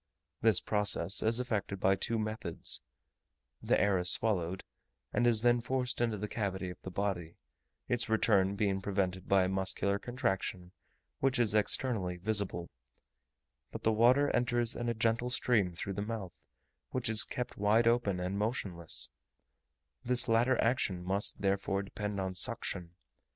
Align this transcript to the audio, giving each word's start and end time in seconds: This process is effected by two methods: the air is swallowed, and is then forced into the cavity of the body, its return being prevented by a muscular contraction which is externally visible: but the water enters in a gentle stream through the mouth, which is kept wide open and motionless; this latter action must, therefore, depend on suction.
This 0.41 0.59
process 0.59 1.21
is 1.21 1.39
effected 1.39 1.79
by 1.79 1.95
two 1.95 2.17
methods: 2.17 2.81
the 3.61 3.79
air 3.79 3.99
is 3.99 4.09
swallowed, 4.09 4.63
and 5.13 5.27
is 5.27 5.43
then 5.43 5.61
forced 5.61 6.01
into 6.01 6.17
the 6.17 6.27
cavity 6.27 6.71
of 6.71 6.81
the 6.81 6.89
body, 6.89 7.35
its 7.87 8.09
return 8.09 8.55
being 8.55 8.81
prevented 8.81 9.27
by 9.29 9.43
a 9.43 9.47
muscular 9.47 9.99
contraction 9.99 10.71
which 11.19 11.37
is 11.37 11.53
externally 11.53 12.17
visible: 12.17 12.71
but 13.71 13.83
the 13.83 13.91
water 13.93 14.31
enters 14.31 14.75
in 14.75 14.89
a 14.89 14.95
gentle 14.95 15.29
stream 15.29 15.71
through 15.71 15.93
the 15.93 16.01
mouth, 16.01 16.33
which 16.89 17.07
is 17.07 17.23
kept 17.23 17.55
wide 17.57 17.85
open 17.87 18.19
and 18.19 18.39
motionless; 18.39 19.11
this 20.03 20.27
latter 20.27 20.59
action 20.59 21.03
must, 21.03 21.41
therefore, 21.41 21.83
depend 21.83 22.19
on 22.19 22.33
suction. 22.33 22.95